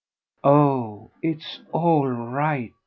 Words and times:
"Oh 0.43 1.11
it's 1.21 1.59
all 1.71 2.07
right. 2.07 2.73